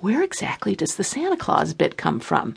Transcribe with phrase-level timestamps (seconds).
[0.00, 2.54] where exactly does the Santa Claus bit come from?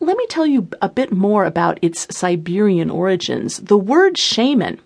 [0.00, 3.58] Let me tell you a bit more about its Siberian origins.
[3.58, 4.80] The word shaman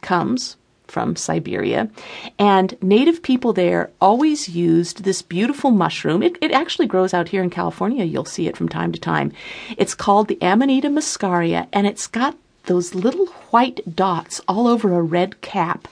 [0.00, 0.56] comes
[0.88, 1.90] from Siberia,
[2.38, 6.22] and native people there always used this beautiful mushroom.
[6.22, 8.04] It, it actually grows out here in California.
[8.04, 9.32] You'll see it from time to time.
[9.76, 12.36] It's called the Amanita muscaria, and it's got
[12.66, 15.88] those little white dots all over a red cap.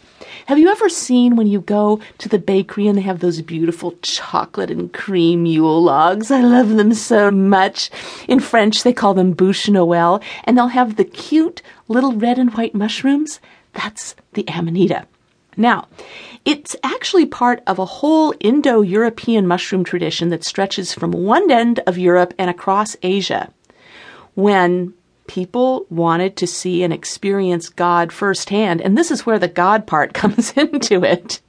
[0.47, 3.95] Have you ever seen when you go to the bakery and they have those beautiful
[4.03, 6.31] chocolate and cream Yule logs?
[6.31, 7.91] I love them so much.
[8.29, 12.53] In French, they call them bûche Noël, and they'll have the cute little red and
[12.55, 13.41] white mushrooms.
[13.73, 15.07] That's the Amanita.
[15.57, 15.89] Now,
[16.45, 21.81] it's actually part of a whole Indo European mushroom tradition that stretches from one end
[21.87, 23.53] of Europe and across Asia.
[24.35, 24.95] When
[25.27, 30.15] people wanted to see and experience God firsthand, and this is where the God part
[30.15, 31.41] comes into it.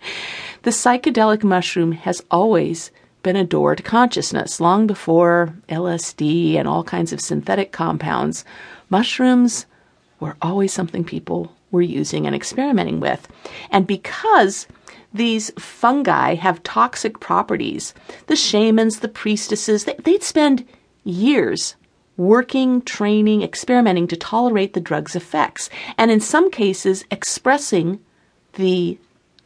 [0.63, 4.59] The psychedelic mushroom has always been a door to consciousness.
[4.59, 8.45] Long before LSD and all kinds of synthetic compounds,
[8.89, 9.65] mushrooms
[10.19, 13.27] were always something people were using and experimenting with.
[13.71, 14.67] And because
[15.13, 17.93] these fungi have toxic properties,
[18.27, 20.65] the shamans, the priestesses, they'd spend
[21.03, 21.75] years
[22.17, 27.99] working, training, experimenting to tolerate the drug's effects, and in some cases, expressing
[28.53, 28.97] the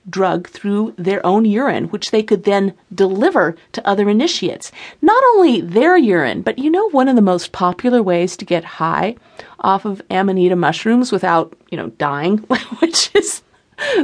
[0.09, 4.71] drug through their own urine, which they could then deliver to other initiates.
[5.01, 8.63] Not only their urine, but you know one of the most popular ways to get
[8.63, 9.15] high
[9.59, 12.37] off of amanita mushrooms without, you know, dying,
[12.79, 13.43] which is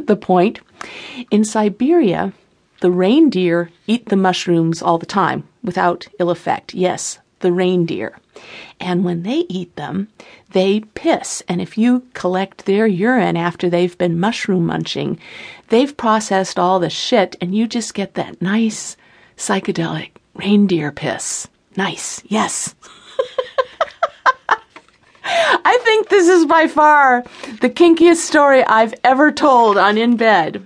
[0.04, 0.60] the point.
[1.32, 2.34] In Siberia,
[2.82, 6.74] the reindeer eat the mushrooms all the time without ill effect.
[6.74, 8.18] Yes, the reindeer.
[8.80, 10.08] And when they eat them,
[10.50, 11.44] they piss.
[11.48, 15.20] And if you collect their urine after they've been mushroom munching,
[15.70, 18.98] they've processed all the shit and you just get that nice
[19.38, 21.48] psychedelic reindeer piss.
[21.78, 22.24] Nice.
[22.26, 22.74] Yes.
[25.24, 27.24] I think this is by far
[27.62, 30.66] the kinkiest story I've ever told on In Bed.